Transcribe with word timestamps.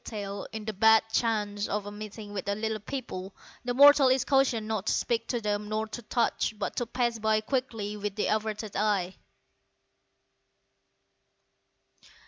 * 0.01 0.11
In 0.11 0.65
the 0.65 0.73
bad 0.73 1.03
chance 1.13 1.67
of 1.67 1.85
a 1.85 1.91
meeting 1.91 2.33
with 2.33 2.45
the 2.45 2.55
"Little 2.55 2.79
People" 2.79 3.35
the 3.63 3.75
mortal 3.75 4.07
is 4.07 4.25
cautioned 4.25 4.67
not 4.67 4.87
to 4.87 4.93
speak 4.93 5.27
to 5.27 5.39
them 5.39 5.69
nor 5.69 5.85
to 5.89 6.01
touch, 6.01 6.57
but 6.57 6.75
to 6.77 6.87
pass 6.87 7.19
by 7.19 7.39
quickly 7.41 7.95
with 7.95 8.17
averted 8.17 8.75
eye. 8.75 9.13